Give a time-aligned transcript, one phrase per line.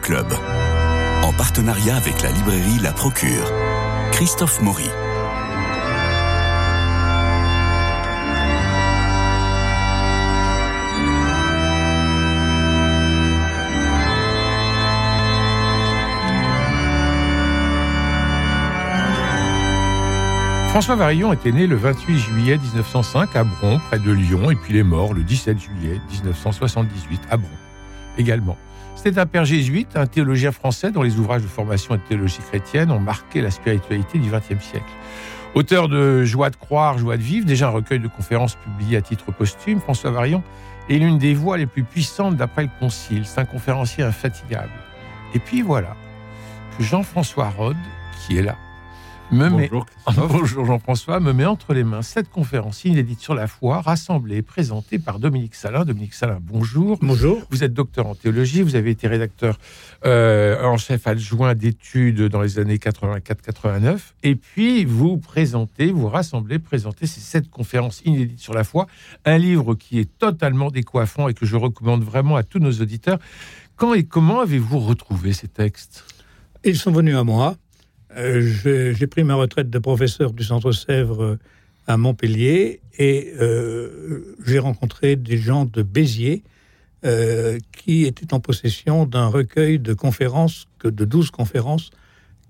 [0.00, 0.26] Club.
[1.22, 3.50] En partenariat avec la librairie La Procure.
[4.12, 4.88] Christophe Maury.
[20.70, 24.72] François Varillon était né le 28 juillet 1905 à Bron, près de Lyon, et puis
[24.72, 27.48] il est mort le 17 juillet 1978 à Bron
[28.18, 28.56] également.
[28.94, 32.40] C'était un père jésuite, un théologien français dont les ouvrages de formation et de théologie
[32.48, 34.84] chrétienne ont marqué la spiritualité du XXe siècle.
[35.54, 39.02] Auteur de Joie de croire, Joie de vivre, déjà un recueil de conférences publié à
[39.02, 40.42] titre posthume, François Varillon
[40.88, 43.24] est l'une des voix les plus puissantes d'après le Concile.
[43.24, 44.72] C'est un conférencier infatigable.
[45.34, 45.96] Et puis voilà
[46.76, 47.76] que Jean-François Rode,
[48.26, 48.56] qui est là,
[49.30, 53.46] me Bonjour, met, Bonjour Jean-François, me met entre les mains cette conférence inédite sur la
[53.46, 55.84] foi, rassemblée et présentée par Dominique Salin.
[55.84, 56.98] Dominique Salin, bonjour.
[57.00, 57.42] Bonjour.
[57.50, 59.58] Vous êtes docteur en théologie, vous avez été rédacteur
[60.04, 66.58] euh, en chef adjoint d'études dans les années 84-89, et puis vous présentez, vous rassemblez,
[66.58, 68.86] présentez ces sept conférences inédites sur la foi,
[69.24, 73.18] un livre qui est totalement décoiffant et que je recommande vraiment à tous nos auditeurs.
[73.76, 76.04] Quand et comment avez-vous retrouvé ces textes?
[76.64, 77.56] Ils sont venus à moi.
[78.16, 81.38] Euh, j'ai pris ma retraite de professeur du Centre Sèvres
[81.86, 86.42] à Montpellier et euh, j'ai rencontré des gens de Béziers
[87.04, 91.90] euh, qui étaient en possession d'un recueil de conférences, que de 12 conférences,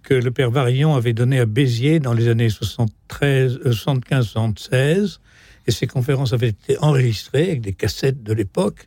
[0.02, 5.18] que le père Varillon avait donné à Béziers dans les années 75-76.
[5.66, 8.86] Et ces conférences avaient été enregistrées avec des cassettes de l'époque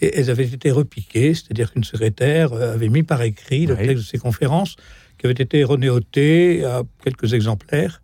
[0.00, 3.86] et elles avaient été repiquées, c'est-à-dire qu'une secrétaire avait mis par écrit le Oui.
[3.86, 4.76] texte de ces conférences
[5.18, 8.02] qui avait été renéoté à quelques exemplaires.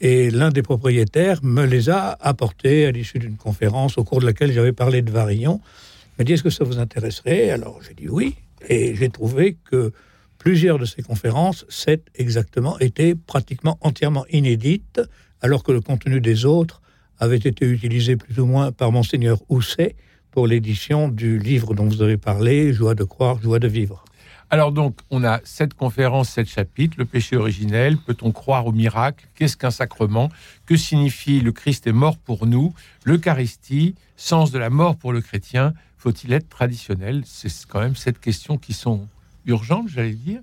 [0.00, 4.26] Et l'un des propriétaires me les a apportés à l'issue d'une conférence au cours de
[4.26, 5.60] laquelle j'avais parlé de Varillon.
[5.62, 7.50] Il m'a dit Est-ce que ça vous intéresserait?
[7.50, 8.36] Alors j'ai dit oui.
[8.68, 9.92] Et j'ai trouvé que
[10.38, 15.00] plusieurs de ces conférences, sept exactement, étaient pratiquement entièrement inédites,
[15.42, 16.80] alors que le contenu des autres
[17.18, 19.96] avait été utilisé plus ou moins par Monseigneur Housset
[20.30, 24.04] pour l'édition du livre dont vous avez parlé, Joie de croire, joie de vivre.
[24.52, 26.96] Alors donc, on a sept conférences, sept chapitres.
[26.98, 29.28] Le péché originel, peut-on croire au miracle?
[29.36, 30.28] Qu'est-ce qu'un sacrement?
[30.66, 32.74] Que signifie le Christ est mort pour nous?
[33.04, 37.22] L'Eucharistie, sens de la mort pour le chrétien, faut-il être traditionnel?
[37.26, 39.06] C'est quand même sept questions qui sont
[39.46, 40.40] urgentes, j'allais dire,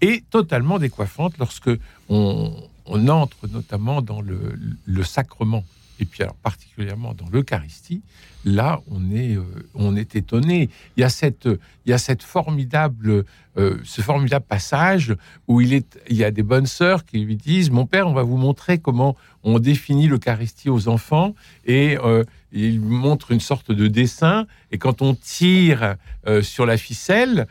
[0.00, 1.70] et totalement décoiffantes lorsque
[2.08, 2.52] on,
[2.86, 5.64] on entre notamment dans le, le sacrement.
[6.00, 8.02] Et puis alors particulièrement dans l'Eucharistie,
[8.44, 9.42] là on est, euh,
[9.74, 10.68] on est étonné.
[10.96, 13.24] Il y a cette, il y a cette formidable,
[13.56, 15.14] euh, ce formidable passage
[15.48, 18.12] où il, est, il y a des bonnes sœurs qui lui disent Mon père, on
[18.12, 21.34] va vous montrer comment on définit l'Eucharistie aux enfants.
[21.64, 24.46] Et euh, il montre une sorte de dessin.
[24.70, 25.96] Et quand on tire
[26.42, 27.48] sur la ficelle,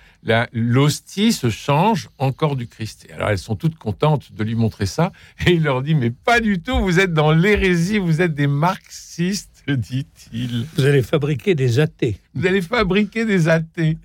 [0.53, 3.07] l'hostie se change encore du Christ.
[3.09, 5.11] Et alors elles sont toutes contentes de lui montrer ça.
[5.45, 8.47] Et il leur dit Mais pas du tout, vous êtes dans l'hérésie, vous êtes des
[8.47, 10.65] marxistes, dit-il.
[10.75, 12.17] Vous allez fabriquer des athées.
[12.33, 13.97] Vous allez fabriquer des athées.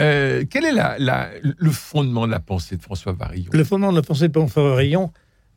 [0.00, 3.50] Euh, quel est la, la- le fondement de la pensée de François Varillon?
[3.52, 5.12] Le fondement de la pensée de Bonfort Rayon,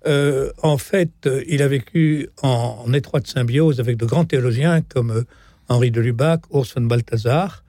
[0.06, 4.82] euh, en fait, euh, il a vécu en, en étroite symbiose avec de grands théologiens
[4.82, 5.26] comme
[5.70, 7.64] Henri de Lubac, Urs von Balthasar,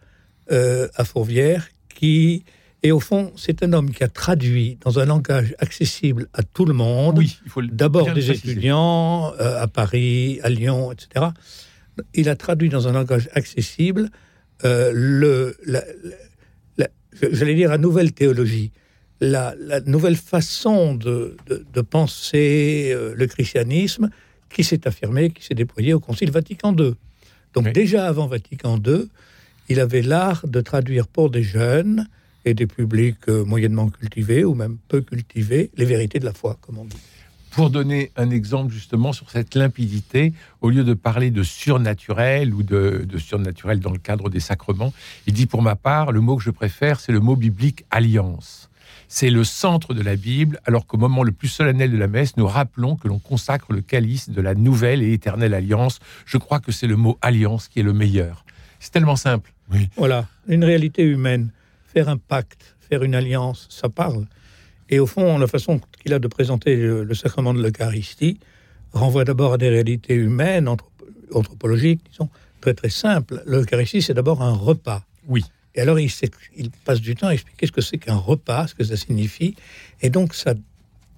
[0.52, 2.44] euh, à Fourvière, qui,
[2.82, 6.64] et au fond, c'est un homme qui a traduit dans un langage accessible à tout
[6.64, 7.38] le monde, Oui,
[7.72, 11.26] d'abord des étudiants euh, à Paris, à Lyon, etc.
[12.14, 14.10] Il a traduit dans un langage accessible
[14.64, 16.86] euh, le, la- la-
[17.20, 18.70] la- j'allais dire la nouvelle théologie,
[19.20, 24.10] la, la nouvelle façon de, de- de penser euh, le christianisme
[24.50, 26.94] qui s'est affirmée, qui s'est déployée au Concile Vatican II.
[27.54, 27.72] Donc Oui.
[27.72, 29.08] déjà avant Vatican II,
[29.68, 32.06] il avait l'art de traduire pour des jeunes
[32.44, 36.56] et des publics euh, moyennement cultivés ou même peu cultivés les vérités de la foi,
[36.60, 36.96] comme on dit.
[37.50, 42.62] Pour donner un exemple justement sur cette limpidité, au lieu de parler de surnaturel ou
[42.62, 44.92] de, de surnaturel dans le cadre des sacrements,
[45.26, 48.68] il dit pour ma part, le mot que je préfère, c'est le mot biblique alliance.
[49.10, 52.36] C'est le centre de la Bible, alors qu'au moment le plus solennel de la messe,
[52.36, 55.98] nous rappelons que l'on consacre le calice de la nouvelle et éternelle alliance.
[56.26, 58.44] Je crois que c'est le mot alliance qui est le meilleur.
[58.80, 59.52] C'est tellement simple.
[59.72, 59.88] Oui.
[59.96, 61.50] Voilà, une réalité humaine.
[61.92, 64.26] Faire un pacte, faire une alliance, ça parle.
[64.90, 68.38] Et au fond, la façon qu'il a de présenter le, sacrement de l'Eucharistie
[68.92, 72.28] renvoie d'abord à des réalités humaines, anthropo- anthropologiques, disons,
[72.60, 73.42] très très simples.
[73.46, 75.04] L'Eucharistie, c'est d'abord un repas.
[75.26, 75.44] Oui.
[75.74, 76.10] Et alors, il,
[76.84, 79.54] passe du temps à expliquer ce que c'est qu'un repas, ce que ça signifie.
[80.00, 80.54] Et donc, ça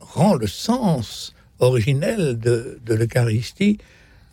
[0.00, 3.78] rend le sens originel de, de l'Eucharistie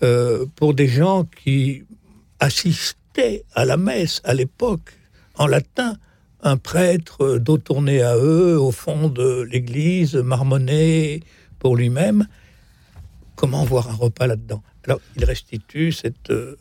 [0.04, 1.84] euh, pour des gens qui
[2.40, 4.94] assistaient à la messe à l'époque
[5.36, 5.98] en latin
[6.42, 11.24] un prêtre dos tourné à eux, au fond de l'église, marmonné
[11.60, 12.28] pour lui-même.
[13.36, 14.64] Comment voir un repas là-dedans?
[14.86, 16.58] Alors, il restitue cette euh,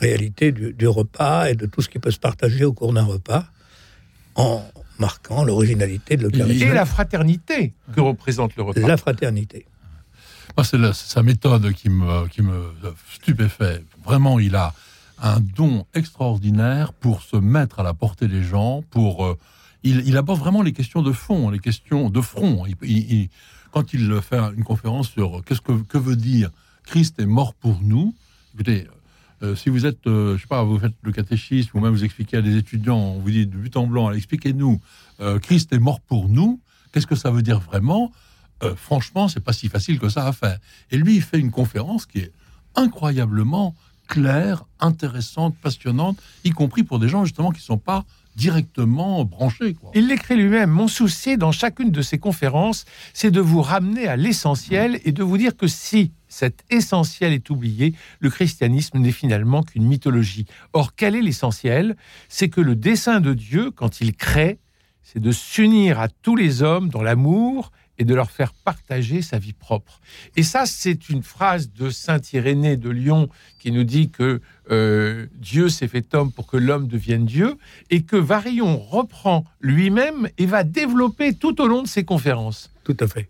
[0.00, 3.46] réalité du, repas et de tout ce qui peut se partager au cours d'un repas
[4.34, 4.62] en
[4.98, 6.64] marquant l'originalité de l'Eucharistie.
[6.64, 8.80] Et la fraternité que représente le repas.
[8.80, 9.66] La fraternité.
[10.62, 12.72] c'est sa méthode qui me, qui me
[13.12, 13.82] stupéfait.
[14.04, 14.72] Vraiment, il a
[15.18, 19.24] un don extraordinaire pour se mettre à la portée des gens, pour...
[19.24, 19.38] Euh,
[19.82, 22.64] il, aborde vraiment les questions de fond, les questions de front.
[23.70, 26.50] quand il fait une conférence sur qu'est-ce que, que veut dire
[26.84, 28.14] Christ est mort pour nous,
[28.54, 28.86] écoutez,
[29.42, 32.02] euh, si vous êtes, euh, je sais pas, vous faites le catéchisme ou même vous
[32.02, 34.80] expliquez à des étudiants, on vous dit de but en blanc, expliquez-nous,
[35.42, 36.60] Christ est mort pour nous,
[36.92, 38.10] qu'est-ce que ça veut dire vraiment?
[38.76, 40.58] Franchement, c'est pas si facile que ça à faire.
[40.90, 42.32] Et lui, il fait une conférence qui est
[42.74, 43.74] incroyablement
[44.08, 48.04] claire, intéressante, passionnante, y compris pour des gens justement qui ne sont pas
[48.36, 49.76] directement branchés.
[49.94, 50.70] Il l'écrit lui-même.
[50.70, 55.22] Mon souci dans chacune de ces conférences, c'est de vous ramener à l'essentiel et de
[55.22, 60.46] vous dire que si cet essentiel est oublié, le christianisme n'est finalement qu'une mythologie.
[60.72, 61.96] Or, quel est l'essentiel?
[62.28, 64.58] C'est que le dessein de Dieu, quand il crée,
[65.02, 69.38] c'est de s'unir à tous les hommes dans l'amour et de leur faire partager sa
[69.38, 70.00] vie propre.
[70.36, 75.26] Et ça, c'est une phrase de Saint Irénée de Lyon qui nous dit que euh,
[75.36, 77.56] Dieu s'est fait homme pour que l'homme devienne Dieu,
[77.90, 82.70] et que Varillon reprend lui-même et va développer tout au long de ses conférences.
[82.82, 83.28] Tout à fait.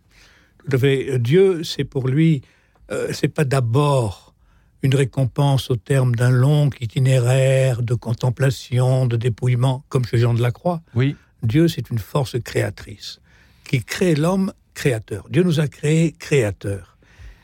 [0.59, 1.19] Tout à fait.
[1.19, 2.43] Dieu, c'est pour lui,
[2.91, 4.35] euh, c'est pas d'abord
[4.83, 10.43] une récompense au terme d'un long itinéraire de contemplation, de dépouillement, comme chez Jean de
[10.43, 10.83] la Croix.
[10.95, 11.17] Oui.
[11.43, 13.21] Dieu, c'est une force créatrice
[13.65, 15.27] qui crée l'homme créateur.
[15.31, 16.99] Dieu nous a créés créateurs.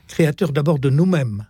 [0.08, 1.46] Créateurs d'abord de nous-mêmes.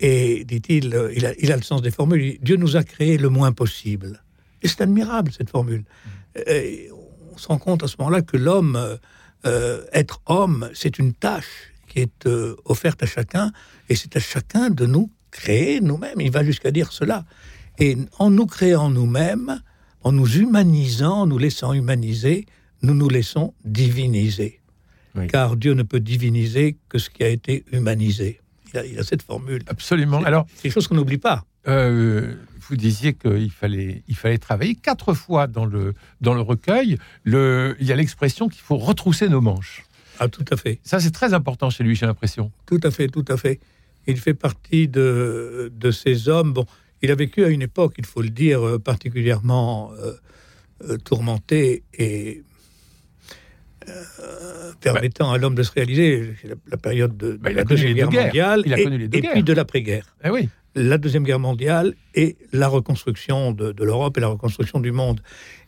[0.00, 4.22] Et, dit-il, il a, le sens des formules, Dieu nous a créés le moins possible.
[4.62, 5.84] Et c'est admirable, cette formule.
[6.36, 8.98] on se rend compte à ce moment-là que l'homme,
[9.46, 13.52] euh, être homme, c'est une tâche qui est euh, offerte à chacun,
[13.88, 16.20] et c'est à chacun de nous créer nous-mêmes.
[16.20, 17.24] Il va jusqu'à dire cela.
[17.78, 19.60] Et en nous créant nous-mêmes,
[20.02, 22.46] en nous humanisant, en nous laissant humaniser,
[22.84, 24.60] nous nous laissons diviniser.
[25.28, 28.40] Car Dieu ne peut diviniser que ce qui a été humanisé.
[28.74, 29.62] Il a, cette formule.
[29.68, 30.20] Absolument.
[30.24, 31.44] Alors, c'est quelque chose qu'on n'oublie pas.
[31.68, 32.34] Euh,
[32.68, 36.98] vous disiez qu'il fallait, il fallait travailler quatre fois dans le, dans le recueil.
[37.22, 39.84] Le, il y a l'expression qu'il faut retrousser nos manches.
[40.18, 40.80] Ah, tout à fait.
[40.82, 42.50] Ça, c'est très important chez lui, j'ai l'impression.
[42.66, 43.60] Tout à fait, tout à fait.
[44.08, 46.52] Il fait partie de, de ces hommes.
[46.52, 46.66] Bon,
[47.02, 52.42] il a vécu à une époque, il faut le dire, euh, particulièrement euh, tourmentée et
[53.88, 56.34] euh, permettant à l'homme de se réaliser,
[56.66, 60.06] la, période de, bah, la Deuxième Guerre mondiale et, puis de l'après-guerre.
[60.24, 60.48] Eh oui.
[60.74, 65.20] La Deuxième Guerre mondiale et la reconstruction de, l'Europe et la reconstruction du monde.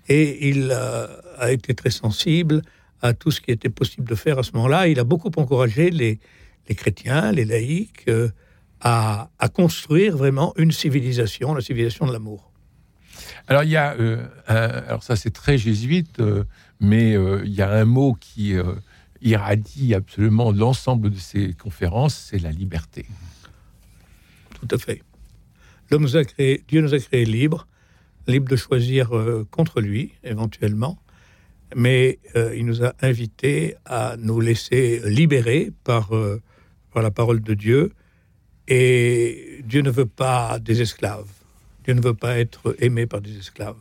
[0.09, 2.63] Et il a, été très sensible
[3.03, 4.89] à tout ce qui était possible de faire à ce moment-là.
[4.89, 6.19] Il a beaucoup encouragé les,
[6.69, 8.29] les chrétiens, les laïcs, euh,
[8.81, 12.51] à, à, construire vraiment une civilisation, la civilisation de l'amour.
[13.49, 16.21] Alors il y a, euh, alors ça c'est très jésuite,
[16.81, 18.75] mais euh, il y a un mot qui euh,
[19.23, 23.07] irradie absolument l'ensemble de ces conférences, c'est la liberté.
[24.61, 25.03] Tout à fait.
[25.91, 27.67] L'homme nous a créé, Dieu nous a créés libres,
[28.27, 30.99] libres de choisir euh, contre lui, éventuellement,
[31.75, 32.21] mais
[32.55, 36.11] il nous a invités à nous laisser libérer par
[36.95, 37.93] la parole de Dieu,
[38.69, 41.27] et Dieu ne veut pas des esclaves.
[41.87, 43.79] Dieu ne veut pas être aimé par des esclaves.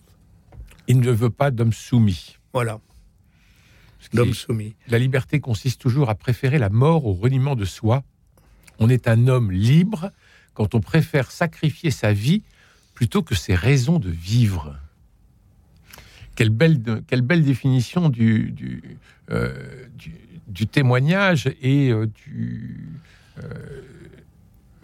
[0.88, 2.38] Il ne veut pas d'hommes soumis.
[2.54, 2.80] Voilà.
[4.14, 4.76] L'homme soumis.
[4.88, 8.04] La liberté consiste toujours à préférer la mort au reniement de soi.
[8.78, 10.12] On est un homme libre
[10.54, 12.44] quand on préfère sacrifier sa vie
[12.94, 14.78] plutôt que ses raisons de vivre.
[16.36, 19.00] Quelle belle, quelle belle définition du, du,
[19.32, 19.88] euh,
[20.48, 22.88] du, témoignage et euh, du...
[23.40, 23.82] Euh,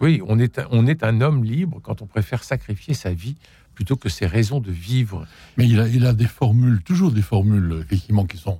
[0.02, 3.36] oui, on est, on est un homme libre quand on préfère sacrifier sa vie
[3.74, 5.26] plutôt que ses raisons de vivre.
[5.56, 8.58] Mais il a, il a des formules, toujours des formules, effectivement, qui sont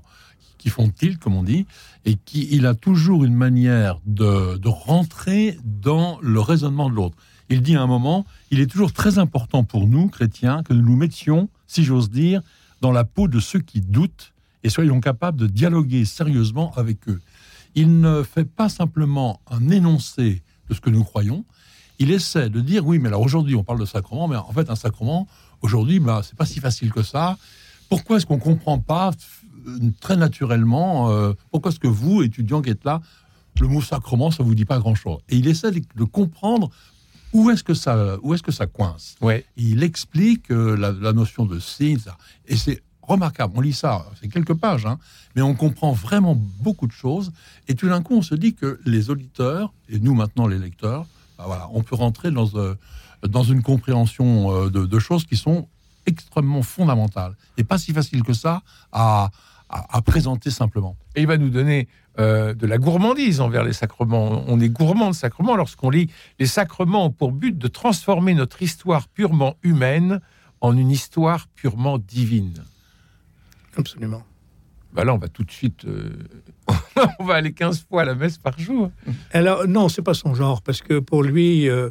[0.59, 1.67] qui font tilt, comme on dit,
[2.05, 7.17] et qui il a toujours une manière de, de rentrer dans le raisonnement de l'autre.
[7.49, 10.83] Il dit à un moment, il est toujours très important pour nous, chrétiens, que nous
[10.83, 12.43] nous mettions, si j'ose dire,
[12.81, 14.33] dans la peau de ceux qui doutent
[14.63, 17.21] et soyons capables de dialoguer sérieusement avec eux.
[17.75, 20.43] Il ne fait pas simplement un énoncé
[20.73, 21.45] de ce que nous croyons,
[21.99, 24.71] il essaie de dire oui, mais alors aujourd'hui on parle de sacrement, mais en fait
[24.71, 25.29] un sacrement
[25.61, 27.37] aujourd'hui, bah, c'est pas si facile que ça.
[27.89, 29.13] Pourquoi est-ce qu'on comprend pas
[29.67, 33.01] euh, très naturellement euh, Pourquoi est-ce que vous, étudiants qui êtes là,
[33.61, 35.19] le mot sacrement, ça vous dit pas grand-chose?
[35.29, 36.71] Et il essaie de, comprendre
[37.33, 39.17] où est-ce que ça, où est-ce que ça coince.
[39.21, 39.45] Ouais.
[39.57, 41.99] il explique euh, la, notion de signe,
[42.47, 43.55] et c'est remarquable.
[43.57, 44.99] On lit ça, c'est quelques pages, hein,
[45.35, 47.33] mais on comprend vraiment beaucoup de choses.
[47.69, 51.07] Et tout d'un coup, on se dit que les auditeurs, et nous maintenant les lecteurs,
[51.39, 52.75] bah voilà, on peut rentrer dans, euh,
[53.23, 55.69] une compréhension euh, de, choses qui sont
[56.07, 59.31] extrêmement fondamentales et pas si facile que ça à,
[60.05, 60.97] présenter simplement.
[61.15, 64.45] Et il va nous donner euh, de la gourmandise envers les sacrements.
[64.47, 69.09] On est gourmand de sacrements lorsqu'on lit les sacrements pour but de transformer notre histoire
[69.09, 70.21] purement humaine
[70.61, 72.63] en une histoire purement divine.
[73.77, 74.25] Absolument.
[74.93, 75.85] Bah là, on va tout de suite.
[75.87, 76.11] Euh,
[77.19, 78.91] on va aller 15 fois à la messe par jour.
[79.33, 81.91] Alors, non, c'est pas son genre, parce que pour lui, euh,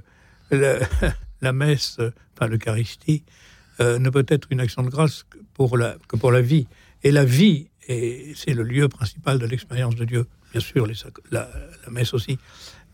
[0.51, 0.79] la,
[1.41, 1.97] la, messe,
[2.35, 3.23] enfin l'Eucharistie,
[3.79, 6.67] euh, ne peut être une action de grâce que pour la, que pour la vie.
[7.03, 10.27] Et la vie, c'est le lieu principal de l'expérience de Dieu.
[10.51, 10.93] Bien sûr, les,
[11.31, 11.49] la,
[11.85, 12.37] la, messe aussi,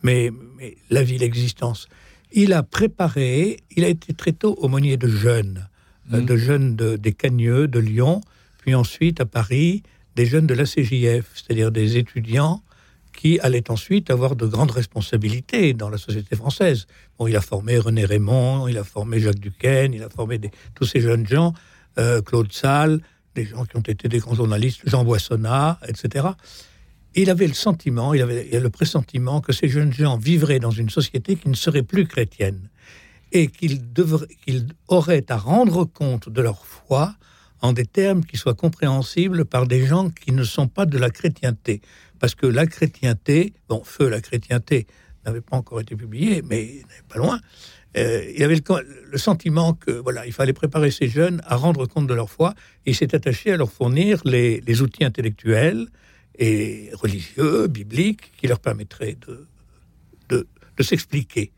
[0.01, 1.87] mais, mais la vie, l'existence.
[2.31, 5.67] Il a préparé, il a été très tôt aumônier de jeunes,
[6.09, 6.21] mmh.
[6.21, 8.21] de jeunes de, des Cagneux, de Lyon,
[8.67, 9.81] puis ensuite à Paris,
[10.17, 12.61] des jeunes de la CJF, c'est-à-dire des étudiants
[13.13, 16.85] qui allaient ensuite avoir de grandes responsabilités dans la société française.
[17.17, 20.41] Bon, il a formé René Raymond, il a formé Jacques Duquesne, il a formé
[20.75, 21.53] tous ces jeunes gens,
[21.97, 22.99] euh, Claude Salle,
[23.35, 26.27] des gens qui ont été des grands journalistes, Jean Boissonnat, etc.
[27.15, 30.89] Il avait le sentiment, il avait le pressentiment que ces jeunes gens vivraient dans une
[30.89, 32.67] société qui ne serait plus chrétienne
[33.31, 34.51] et qu'ils qu
[34.89, 37.15] auraient à rendre compte de leur foi
[37.61, 41.09] en des termes qui soient compréhensibles par des gens qui ne sont pas de la
[41.09, 41.81] chrétienté.
[42.19, 44.87] Parce que la chrétienté, bon, Feu la chrétienté
[45.25, 47.39] n'avait pas encore été publié, mais pas loin.
[47.97, 48.61] Euh, il avait
[49.11, 52.53] le, sentiment que voilà, il fallait préparer ces jeunes à rendre compte de leur foi.
[52.85, 55.87] Il s'est attaché à leur fournir les, les, outils intellectuels
[56.37, 59.47] et religieux, bibliques, qui leur permettraient de,
[60.29, 60.47] de,
[60.77, 61.51] de s'expliquer.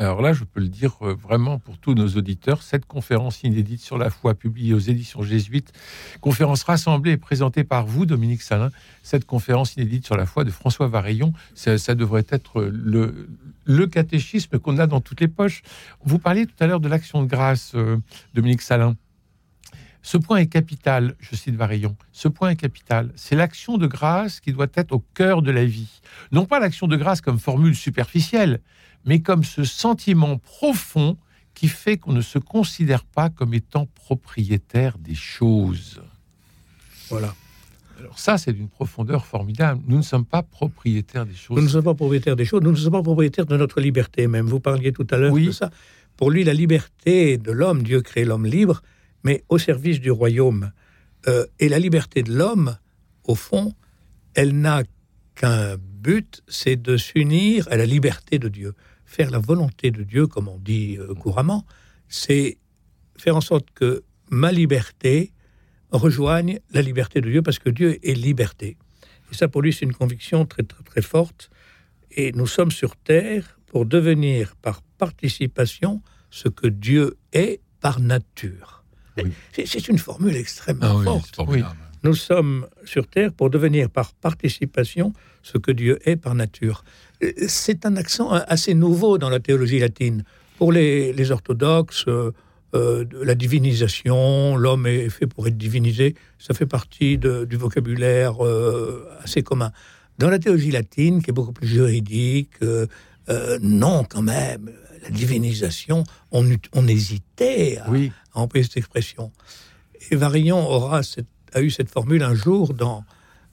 [0.00, 3.82] Alors là, je peux le dire euh, vraiment pour tous nos auditeurs, cette conférence inédite
[3.82, 5.74] sur la foi publiée aux éditions jésuites,
[6.22, 8.70] conférence rassemblée et présentée par vous, Dominique Salin,
[9.02, 13.28] cette conférence inédite sur la foi de François Varillon, ça, devrait être le,
[13.66, 15.60] le catéchisme qu'on a dans toutes les poches.
[16.02, 17.98] Vous parliez tout à l'heure de l'action de grâce, euh,
[18.32, 18.96] Dominique Salin.
[20.02, 23.10] Ce point est capital, je cite Varillon, ce point est capital.
[23.16, 26.00] C'est l'action de grâce qui doit être au cœur de la vie.
[26.32, 28.60] Non pas l'action de grâce comme formule superficielle,
[29.04, 31.16] mais comme ce sentiment profond
[31.54, 36.00] qui fait qu'on ne se considère pas comme étant propriétaire des choses.
[37.08, 37.34] Voilà.
[37.98, 39.82] Alors ça, c'est d'une profondeur formidable.
[39.86, 41.56] Nous ne sommes pas propriétaires des choses.
[41.56, 44.26] Nous ne sommes pas propriétaires des choses, nous ne sommes pas propriétaires de notre liberté
[44.26, 44.46] même.
[44.46, 45.46] Vous parliez tout à l'heure oui.
[45.46, 45.70] de ça.
[46.16, 48.82] Pour lui, la liberté de l'homme, Dieu crée l'homme libre,
[49.22, 50.72] mais au service du royaume.
[51.28, 52.76] Euh, et la liberté de l'homme,
[53.24, 53.74] au fond,
[54.34, 54.82] elle n'a
[55.34, 58.74] qu'un but, c'est de s'unir à la liberté de Dieu.
[59.04, 61.64] Faire la volonté de Dieu, comme on dit euh, couramment,
[62.08, 62.58] c'est
[63.16, 65.32] faire en sorte que ma liberté
[65.90, 68.76] rejoigne la liberté de Dieu, parce que Dieu est liberté.
[69.30, 71.50] Et ça, pour lui, c'est une conviction très, très, très forte.
[72.10, 78.84] Et nous sommes sur Terre pour devenir par participation ce que Dieu est par nature.
[79.16, 79.32] Oui.
[79.52, 81.38] C'est une formule extrêmement ah forte.
[82.02, 86.84] Nous sommes sur Terre pour devenir par participation ce que Dieu est par nature.
[87.46, 90.24] C'est un accent assez nouveau dans la théologie latine.
[90.56, 92.32] Pour les, les orthodoxes, euh,
[92.74, 98.44] euh, la divinisation, l'homme est fait pour être divinisé, ça fait partie de, du vocabulaire
[98.44, 99.72] euh, assez commun.
[100.18, 102.86] Dans la théologie latine, qui est beaucoup plus juridique, euh,
[103.62, 104.70] non, quand même,
[105.02, 108.12] la divinisation, on, on hésitait à, oui.
[108.34, 109.32] à employer cette expression.
[110.10, 113.04] Et Varillon aura cette, a eu cette formule un jour dans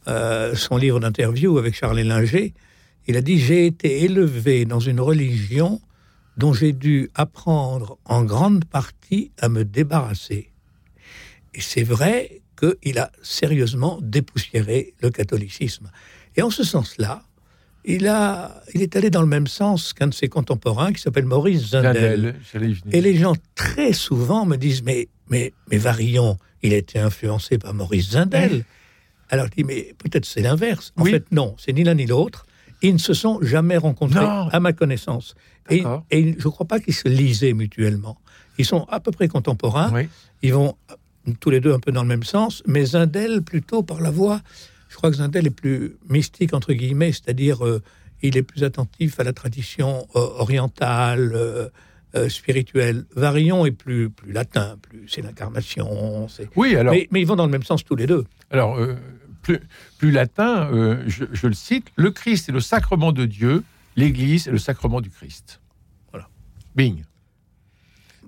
[0.08, 2.54] euh, son livre d'interview avec Charles Linger.
[3.08, 5.82] Il a dit J'ai été élevé dans une religion
[6.38, 10.52] dont j'ai dû apprendre en grande partie à me débarrasser.
[11.54, 15.90] Et c'est vrai qu'il a sérieusement dépoussiéré le catholicisme.
[16.36, 17.24] Et en ce sens-là,
[17.84, 21.26] il, a, il est allé dans le même sens qu'un de ses contemporains qui s'appelle
[21.26, 22.36] Maurice Zindel.
[22.92, 27.58] Et les gens très souvent me disent Mais, mais, mais Varillon, il a été influencé
[27.58, 28.66] par Maurice Zindel.
[29.30, 30.94] Alors je dis Mais peut-être c'est l'inverse.
[30.98, 31.12] En Oui.
[31.12, 32.46] fait, non, c'est ni l'un ni l'autre.
[32.82, 34.50] Ils ne se sont jamais rencontrés, Non.
[34.50, 35.36] à ma connaissance.
[35.70, 38.18] Et, je ne crois pas qu'ils se lisaient mutuellement.
[38.58, 39.92] Ils sont à peu près contemporains.
[39.94, 40.08] Oui.
[40.44, 43.84] Ils vont euh, tous les deux un peu dans le même sens, mais Zindel plutôt
[43.84, 44.42] par la voix.
[44.90, 47.82] Je crois que Zindel est plus mystique, entre guillemets, c'est-à-dire euh,
[48.22, 51.70] il est plus attentif à la tradition euh, orientale, euh,
[52.16, 53.06] euh, spirituelle.
[53.16, 56.28] Varillon est plus, plus latin, plus c'est l'incarnation.
[56.30, 58.26] c'est- Oui, alors, Mais, mais ils vont dans le même sens tous les deux.
[58.52, 58.96] alors euh,
[59.44, 59.60] plus,
[59.98, 63.64] plus latin, euh, je, je le cite, le Christ est le sacrement de Dieu,
[63.96, 65.60] l'Église est le sacrement du Christ.
[66.12, 66.28] Voilà.
[66.76, 67.04] Bing.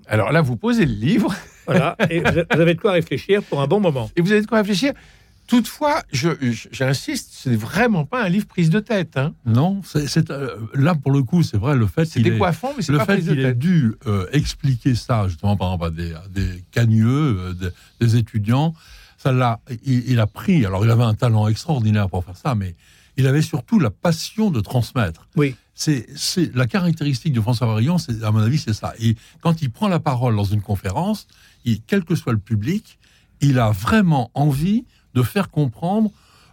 [0.06, 1.34] Alors là, vous posez le livre.
[1.66, 2.20] Voilà, et
[2.54, 4.10] vous avez de quoi réfléchir pour un bon moment.
[4.16, 4.92] Et vous avez de quoi réfléchir.
[5.50, 9.16] Toutefois, j'insiste, ce n'est vraiment pas un livre prise de tête.
[9.16, 9.34] Hein.
[9.44, 12.04] Non, c'est euh, là pour le coup, c'est vrai le fait.
[12.04, 13.36] C'est décoiffant, mais c'est pas prise de tête.
[13.36, 17.54] Le fait qu'il ait dû euh, expliquer ça justement par exemple à des, des cagneux,
[17.60, 18.74] euh, des, étudiants,
[19.18, 20.64] ça l'a, il, a pris.
[20.64, 22.76] Alors il avait un talent extraordinaire pour faire ça, mais
[23.16, 25.26] il avait surtout la passion de transmettre.
[25.34, 25.56] Oui.
[25.74, 26.06] C'est
[26.54, 28.94] la caractéristique de François Varillon, à mon avis, c'est ça.
[29.00, 31.26] Et quand il prend la parole dans une conférence,
[31.64, 33.00] il, quel que soit le public,
[33.40, 36.10] il a vraiment envie de faire comprendre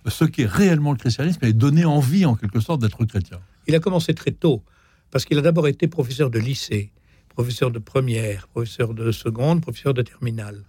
[0.08, 3.40] ce qu'est réellement le christianisme et donner envie, en quelque sorte, d'être chrétien.
[3.68, 4.64] Il a commencé très tôt,
[5.12, 6.92] parce qu'il a d'abord été professeur de lycée,
[7.30, 10.64] professeur de première, professeur de seconde, professeur de terminale.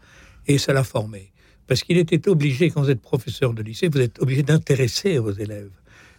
[0.47, 1.33] Et ça l'a formé.
[1.67, 5.33] Parce qu'il était obligé, quand vous êtes professeur de lycée, vous êtes obligé d'intéresser vos
[5.33, 5.71] élèves.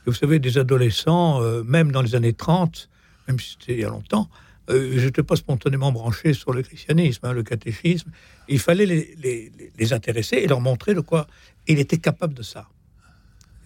[0.05, 2.89] Vous savez, des adolescents, euh, même dans les années 30,
[3.27, 4.29] même si c'était il y a longtemps,
[4.69, 8.11] euh, je n'étais pas spontanément branché sur le christianisme, hein, le catéchisme.
[8.47, 11.27] Il fallait les, intéresser et leur montrer de quoi
[11.69, 12.67] il était capable de ça.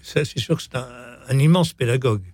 [0.01, 2.25] ça c'est sûr que c'est un, immense pédagogue.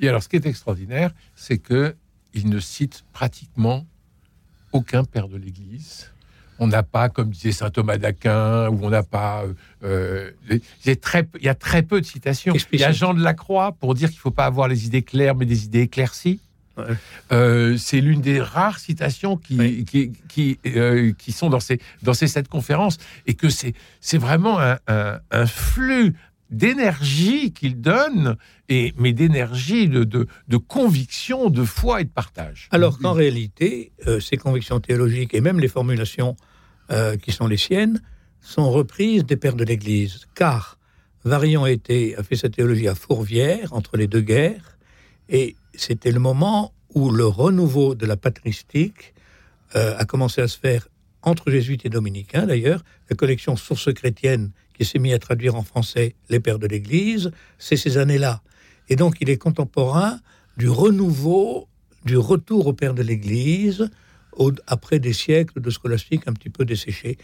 [0.00, 1.94] Et alors, ce qui est extraordinaire, c'est que
[2.34, 3.86] il ne cite pratiquement
[4.72, 6.12] aucun père de l'Église.
[6.58, 9.44] On n'a pas, comme disait saint Thomas d'Aquin, ou on n'a pas.
[9.82, 12.54] Euh, il, y a très, il y a très peu de citations.
[12.72, 14.86] Il y a Jean de la Croix pour dire qu'il ne faut pas avoir les
[14.86, 16.40] idées claires, mais des idées éclaircies.
[17.32, 22.14] Euh, c'est l'une des rares citations qui, qui, qui, euh, qui, sont dans ces, dans
[22.14, 26.14] ces sept conférences et que c'est, c'est vraiment un, un, flux
[26.50, 28.36] d'énergie qu'il donne,
[28.68, 32.68] et, mais d'énergie, de, de, de, conviction, de foi et de partage.
[32.70, 36.36] Alors qu'en réalité, euh, ces convictions théologiques et même les formulations
[37.20, 38.00] qui sont les siennes
[38.40, 40.78] sont reprises des pères de l'Église, car
[41.66, 44.75] été, a fait sa théologie à Fourvière, entre les deux guerres,
[45.28, 49.14] et c'était le moment où le renouveau de la patristique
[49.74, 50.88] euh, a commencé à se faire
[51.22, 52.82] entre jésuites et dominicains d'ailleurs.
[53.10, 57.30] La collection Sources chrétiennes qui s'est mise à traduire en français les pères de l'Église,
[57.58, 58.42] c'est ces années-là.
[58.88, 60.20] Et donc il est contemporain
[60.56, 61.68] du renouveau,
[62.04, 63.90] du retour aux pères de l'Église,
[64.66, 67.18] après des siècles de scolastique un petit peu desséchés.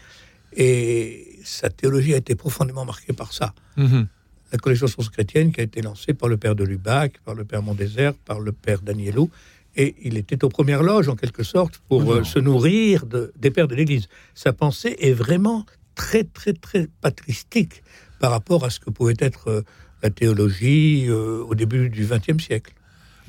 [0.55, 3.53] Et sa théologie a été profondément marquée par ça.
[3.77, 4.07] Mm-hmm
[4.53, 7.43] la collection Sources chrétiennes qui a été lancée par le père de Lubac, par le
[7.43, 9.29] père Mondésert, par le père Danielou.
[9.75, 13.49] Et il était aux premières loges, en quelque sorte, pour euh, se nourrir de, des
[13.49, 14.07] pères de l'Église.
[14.35, 17.81] Sa pensée est vraiment très, très, très patristique
[18.19, 19.61] par rapport à ce que pouvait être euh,
[20.03, 22.73] la théologie euh, au début du XXe siècle.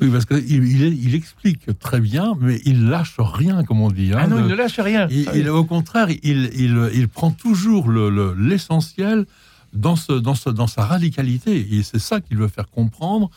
[0.03, 4.13] Oui, parce qu'il il, explique très bien, mais il lâche rien, comme on dit.
[4.13, 5.07] Hein, ah non, il ne lâche rien.
[5.09, 9.27] Il, au contraire, il, il, prend toujours l'essentiel le,
[9.75, 11.75] dans, ce, dans, ce, dans sa radicalité.
[11.75, 13.31] Et c'est ça qu'il veut faire comprendre.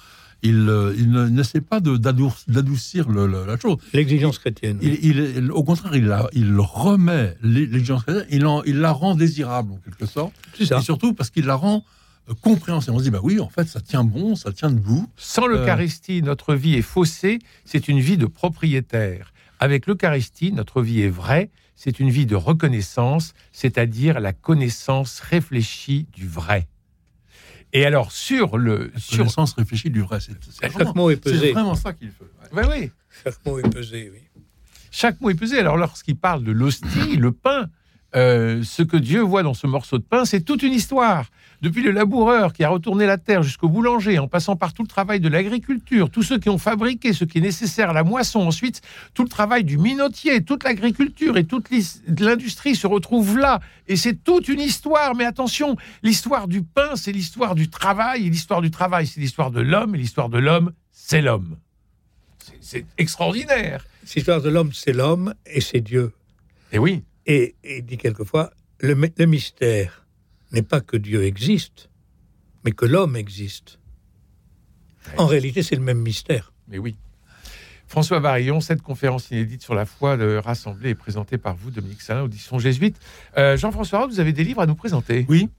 [0.43, 3.77] Il, euh, il n'essaie pas d'adoucir la chose.
[3.93, 4.77] L'exigence chrétienne.
[4.81, 9.77] Il, au contraire, il, la, il remet l'exigence chrétienne, il, il la rend désirable en
[9.77, 10.33] quelque sorte.
[10.63, 10.77] Ça.
[10.77, 11.83] Et surtout parce qu'il la rend
[12.29, 12.95] euh, compréhensible.
[12.95, 15.09] On se dit, bah oui, en fait, ça tient bon, ça tient debout.
[15.17, 19.33] Sans l'Eucharistie, notre vie est faussée, c'est une vie de propriétaire.
[19.59, 26.07] Avec l'Eucharistie, notre vie est vraie, c'est une vie de reconnaissance, c'est-à-dire la connaissance réfléchie
[26.11, 26.67] du vrai.
[27.71, 28.91] Et alors, sur le.
[28.93, 31.39] La connaissance réfléchie du vrai, c'est Chaque mot est pesé.
[31.39, 32.25] C'est vraiment ça qu'il faut.
[32.51, 32.91] Oui, oui.
[33.23, 34.41] Chaque mot est pesé, oui.
[34.89, 35.59] Chaque mot est pesé.
[35.59, 37.69] Alors, lorsqu'il parle de l'hostie, le pain,
[38.15, 41.25] euh, ce que Dieu voit dans ce morceau de pain, c'est toute une histoire.
[41.61, 44.87] Depuis le laboureur qui a retourné la terre jusqu'au boulanger, en passant par tout le
[44.87, 48.41] travail de l'agriculture, tous ceux qui ont fabriqué ce qui est nécessaire à la moisson,
[48.41, 48.81] ensuite
[49.15, 51.67] tout le travail du minotier, toute l'agriculture et toute
[52.19, 53.59] l'industrie se retrouvent là.
[53.87, 55.15] Et c'est toute une histoire.
[55.15, 59.49] Mais attention, l'histoire du pain, c'est l'histoire du travail, et l'histoire du travail, c'est l'histoire
[59.49, 61.57] de l'homme, et l'histoire de l'homme, c'est l'homme.
[62.61, 63.83] C'est extraordinaire.
[64.15, 66.13] L'histoire de l'homme, c'est l'homme, et c'est Dieu.
[66.71, 67.03] Et oui.
[67.27, 70.05] Et, il dit quelquefois, le, mystère
[70.51, 71.89] n'est pas que Dieu existe,
[72.63, 73.79] mais que l'homme existe.
[75.17, 76.53] En réalité, c'est le même mystère.
[76.67, 76.95] Mais oui.
[77.85, 82.01] François Barillon, cette conférence inédite sur la foi de rassemblée est présentée par vous, Dominique
[82.01, 82.97] Salin, audition jésuite.
[83.37, 85.25] Euh, Jean-François vous avez des livres à nous présenter.
[85.29, 85.49] Oui.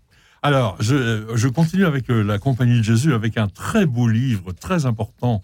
[0.43, 4.53] Alors, je, je continue avec euh, la Compagnie de Jésus, avec un très beau livre,
[4.53, 5.43] très important,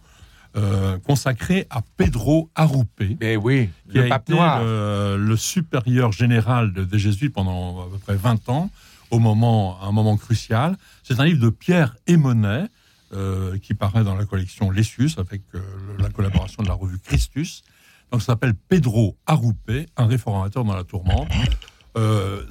[0.56, 7.32] euh, consacré à Pedro Arrupe, eh oui, qui a été Le, supérieur général des Jésuites
[7.32, 8.70] pendant à peu près 20 ans,
[9.10, 10.76] au moment, un moment crucial.
[11.02, 12.66] C'est un livre de Pierre Emonet,
[13.12, 15.60] euh, qui paraît dans la collection Lessius, avec euh,
[15.98, 17.64] la collaboration de la revue Christus.
[18.12, 21.28] Donc, ça s'appelle Pedro Arrupe, un réformateur dans la tourmente.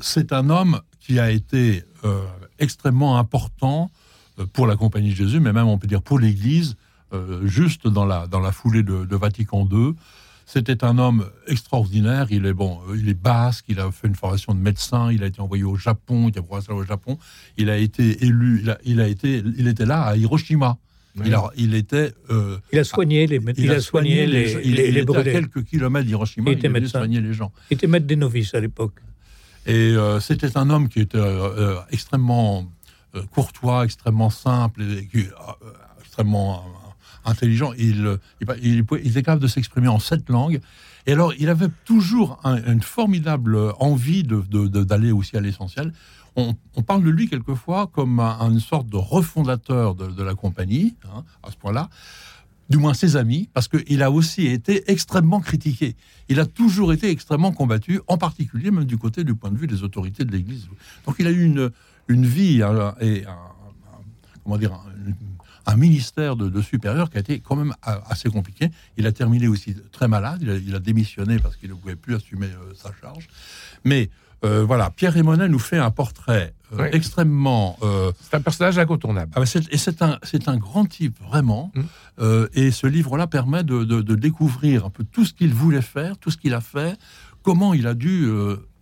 [0.01, 1.83] C'est un homme qui a été
[2.59, 3.89] extrêmement important
[4.51, 6.75] pour la Compagnie de Jésus, mais même, on peut dire, pour l'Église,
[7.13, 9.93] euh, juste dans la, dans la foulée de, Vatican II.
[10.45, 12.27] C'était un homme extraordinaire.
[12.29, 13.65] Il est bon, euh, il est basque.
[13.69, 15.11] Il a fait une formation de médecin.
[15.11, 16.29] Il a été envoyé au Japon.
[16.29, 17.17] Il a au Japon.
[17.57, 18.59] Il a été élu.
[18.63, 20.77] Il, a, il a été, il était là à Hiroshima.
[21.23, 22.11] Il, a, il était.
[22.31, 25.23] euh, Il a soigné les, il a soigné les, il, les, il les était à
[25.23, 26.49] quelques kilomètres d'Hiroshima.
[26.49, 26.99] Il Il, était médecin.
[26.99, 27.51] soigné les gens.
[27.69, 28.95] Il était maître des novices à l'époque.
[29.65, 32.65] Et euh, c'était un homme qui était euh, extrêmement
[33.31, 35.27] courtois, extrêmement simple, et, qui-
[36.01, 36.63] extrêmement
[37.25, 37.73] intelligent.
[37.77, 38.17] Il,
[38.61, 40.59] il, était capable de s'exprimer en sept langues.
[41.05, 45.41] Et alors, il avait toujours un- une formidable envie de- de- de- d'aller aussi à
[45.41, 45.93] l'essentiel.
[46.35, 51.23] On, parle de lui quelquefois comme un- une sorte de refondateur de, la compagnie, hein,
[51.43, 51.89] à ce point-là
[52.69, 55.95] du moins ses amis, parce qu'il a aussi été extrêmement critiqué.
[56.29, 59.67] Il a toujours été extrêmement combattu, en particulier même du côté du point de vue
[59.67, 60.69] des autorités de l'Église.
[61.05, 61.69] Donc il a eu une,
[62.07, 63.35] une vie un- et un,
[64.43, 64.71] comment dire,
[65.65, 68.69] un ministère de, de supérieur qui a été quand même assez compliqué.
[68.97, 71.95] Il a terminé aussi très malade, il a, il a démissionné parce qu'il ne pouvait
[71.95, 73.27] plus assumer euh, sa charge.
[73.85, 74.09] Mais
[74.43, 76.87] euh, voilà, Pierre Raimonet nous fait un portrait euh, Oui.
[76.91, 77.77] extrêmement...
[77.81, 79.31] euh, C'est un personnage incontournable.
[79.35, 81.71] ah c'est- et c'est un, c'est un grand type, vraiment.
[81.75, 82.45] Mm.
[82.53, 86.17] Et ce livre-là permet de, de- de découvrir un peu tout ce qu'il voulait faire,
[86.17, 86.97] tout ce qu'il a fait,
[87.41, 88.27] comment il a dû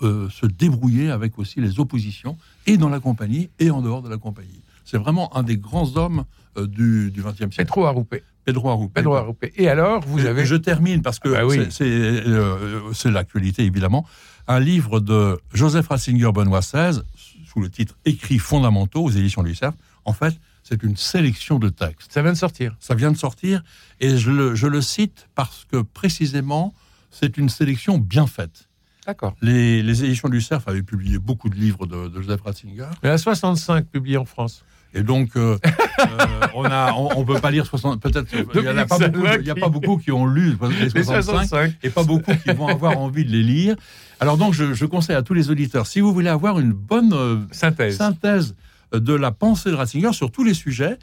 [0.01, 4.17] se débrouiller avec aussi les oppositions, et dans la compagnie, et en dehors de la
[4.17, 4.61] compagnie.
[4.91, 6.25] C'est vraiment un des grands hommes
[6.57, 7.55] euh, du XXe siècle.
[7.55, 8.15] Pedro Arrupe.
[8.43, 8.93] Pedro Arrupe.
[8.93, 9.45] Pedro Arrupe.
[9.55, 10.45] Et alors, vous avez.
[10.45, 11.59] Je termine parce que Ah bah oui.
[11.81, 14.05] euh, c'est l'actualité évidemment.
[14.49, 16.99] Un livre de Joseph Ratzinger Benoît XVI
[17.45, 19.73] sous le titre Écrits fondamentaux aux éditions du Cerf.
[20.03, 22.11] En fait, c'est une sélection de textes.
[22.11, 22.75] Ça vient de sortir.
[22.81, 23.63] Ça vient de sortir
[24.01, 26.73] et je le, je le cite parce que précisément
[27.11, 28.67] c'est une sélection bien faite.
[29.07, 29.35] D'accord.
[29.41, 33.07] Les, les éditions du Cerf avaient publié beaucoup de livres de, de Joseph Ratzinger Il
[33.07, 34.63] y en a 65 publiés en France.
[34.93, 35.57] et donc euh,
[35.99, 36.65] euh, on
[37.15, 39.69] on peut pas lire 60 peut-être il y en a pas beaucoup y a pas
[39.69, 41.73] beaucoup qui ont lu les Les 65 65.
[41.83, 43.75] et pas beaucoup qui vont avoir envie de les lire.
[44.19, 47.13] Alors donc, je, je conseille à tous les auditeurs, si vous voulez avoir une bonne
[47.13, 47.97] euh, Synthèse.
[47.97, 48.55] synthèse
[48.93, 50.99] de la pensée de Ratzinger sur tous les sujets,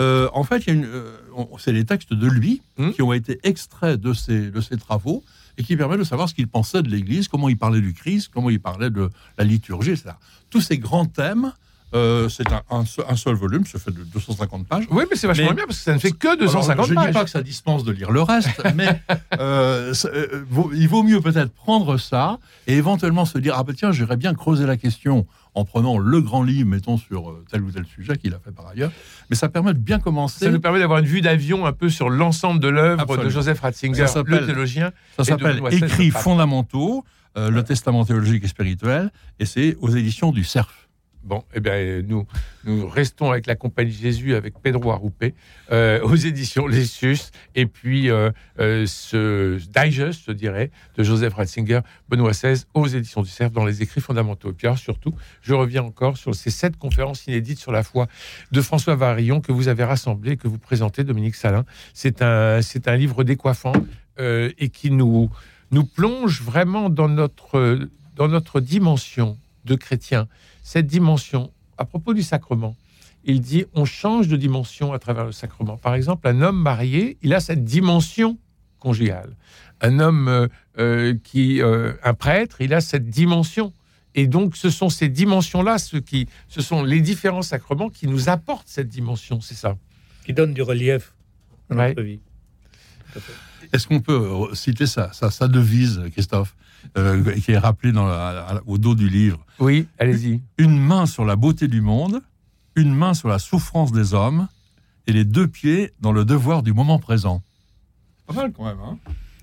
[0.00, 1.12] euh, en fait, euh,
[1.58, 2.92] c'est les textes de lui Hmm.
[2.92, 5.22] qui ont été extraits de ses, de ses travaux
[5.58, 8.30] et qui permettent de savoir ce qu'il pensait de l'Église, comment il parlait du Christ,
[8.32, 10.10] comment il parlait de la liturgie, etc.
[10.50, 11.52] Tous ces grands thèmes,
[11.94, 14.84] euh, c'est un, un seul- un seul volume, ça fait de 250 pages.
[14.90, 16.90] Oui, mais c'est vachement Mais- bien parce que ça ne fait que Alors, 250 je
[16.92, 17.06] ne pages.
[17.08, 19.02] dis pas que ça dispense de lire le reste, mais
[19.38, 23.92] euh, euh, il vaut mieux peut-être prendre ça et éventuellement se dire ah ben tiens
[23.92, 27.70] j'irais bien creuser la question en prenant le grand livre mettons sur euh, tel ou
[27.70, 28.90] tel sujet qu'il a fait par ailleurs.
[29.30, 30.44] Mais ça permet de bien commencer.
[30.46, 33.28] Ça nous permet d'avoir une vue d'avion un peu sur l'ensemble de l'œuvre de.
[33.28, 34.92] Joseph Ratzinger, Ça s'appelle- le théologien.
[35.16, 37.04] Ça s'appelle Écrits fondamentaux,
[37.36, 40.88] euh, le testament théologique et spirituel, et c'est aux éditions du Cerf.
[41.24, 42.26] Bon, eh bien, nous,
[42.64, 45.32] nous restons avec la Compagnie Jésus, avec Pedro Arrupe,
[45.70, 51.80] euh, aux éditions Lessus, et puis euh, euh, ce digest, je dirais, de Joseph Ratzinger,
[52.08, 54.50] Benoît XVI, aux éditions du Cerf, dans les écrits fondamentaux.
[54.50, 58.08] Et puis surtout, je reviens encore sur ces sept conférences inédites sur la foi
[58.50, 61.64] de François Varillon que vous avez rassemblées, que vous présentez, Dominique Salin.
[61.94, 63.72] C'est un, un livre décoiffant
[64.20, 65.30] euh, et qui nous,
[65.70, 67.78] nous plonge vraiment dans notre,
[68.16, 70.28] dans notre dimension de chrétien
[70.62, 72.76] cette dimension, à propos du sacrement,
[73.24, 75.76] il dit on change de dimension à travers le sacrement.
[75.76, 78.38] Par exemple, un homme marié, il a cette dimension
[78.80, 79.36] conjugale.
[79.80, 80.48] Un homme euh,
[80.78, 83.72] euh, qui, euh, un prêtre, il a cette dimension.
[84.14, 88.28] Et donc, ce sont ces dimensions-là, ce qui, ce sont les différents sacrements qui nous
[88.28, 89.40] apportent cette dimension.
[89.40, 89.76] C'est ça.
[90.24, 91.14] qui donne du relief
[91.70, 91.88] à Ouais.
[91.88, 92.20] notre vie.
[93.72, 96.54] Est-ce qu'on peut citer ça, sa, sa devise, Christophe,
[96.98, 100.40] euh, qui est rappelée dans la- au dos du livre Oui, allez-y.
[100.58, 102.20] Une main sur la beauté du monde,
[102.76, 104.48] une main sur la souffrance des hommes,
[105.06, 107.42] et les deux pieds dans le devoir du moment présent.
[108.26, 108.98] Pas mal quand même, hein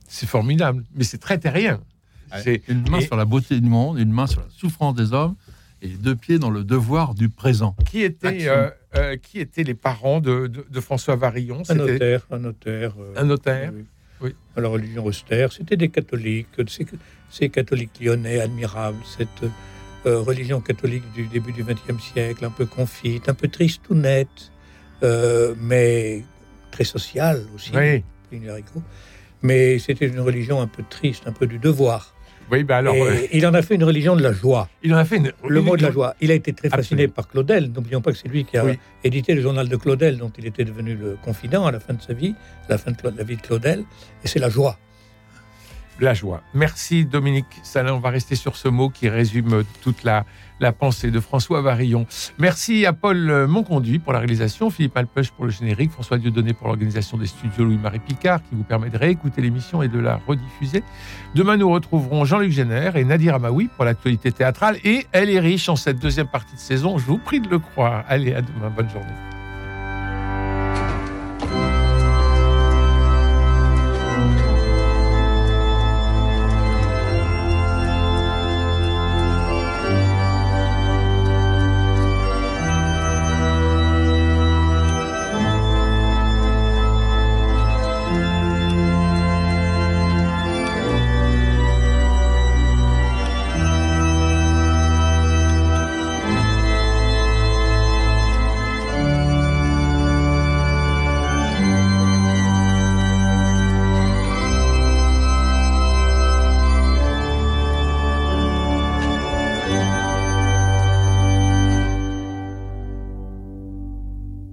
[0.08, 1.80] C'est formidable, mais c'est très terrien.
[2.44, 5.14] C'est Une main et- sur la beauté du monde, une main sur la souffrance des
[5.14, 5.36] hommes,
[5.82, 7.76] et les deux pieds dans le devoir du présent.
[7.86, 11.64] qui étaient, euh, euh, qui étaient les parents de, de- de François Varillon?
[11.70, 12.94] Un notaire, un notaire.
[13.00, 13.72] euh, un notaire.
[13.76, 13.86] oui.
[14.22, 14.36] Oui.
[14.58, 16.50] À la religion austère, c'était des catholiques,
[17.30, 19.50] ces, catholiques lyonnais admirables, cette
[20.06, 23.96] euh, religion catholique du début du XXe siècle, un peu confite, un peu triste ou
[23.96, 24.52] nette,
[25.04, 26.24] euh, mais
[26.72, 28.04] très sociale aussi, Oui.
[29.42, 32.14] Mais c'était une religion un peu triste, un peu du devoir.
[32.52, 34.68] oui ben alors, Et euh, il en a fait une religion de la joie.
[34.84, 36.16] il en a fait une- Le mot de la joie.
[36.20, 37.14] Il a été très fasciné Absolument.
[37.14, 37.72] par Claudel.
[37.72, 38.78] N'oublions pas que c'est lui qui a Oui.
[39.04, 42.02] édité le journal de Claudel, dont il était devenu le confident à la fin de
[42.02, 42.36] sa vie,
[42.68, 43.84] à la fin de la vie de Claudel.
[44.24, 44.78] Et c'est la joie.
[46.00, 46.42] La joie.
[46.54, 47.94] Merci Dominique Salin.
[47.94, 50.26] On va rester sur ce mot qui résume toute la,
[50.60, 52.06] la pensée de François Varillon.
[52.38, 56.68] Merci à Paul Monconduit pour la réalisation, Philippe Alpeuch pour le générique, François Dieudonné pour
[56.68, 60.84] l'organisation des studios Louis-Marie Picard qui vous permet de réécouter l'émission et de la rediffuser.
[61.36, 65.70] Demain, nous retrouverons Jean-Luc Génère et Nadir Amaoui pour l'actualité théâtrale et elle est riche
[65.70, 66.98] en cette deuxième partie de saison.
[66.98, 68.04] Je vous prie de le croire.
[68.08, 68.70] Allez, à demain.
[68.76, 69.39] Bonne journée.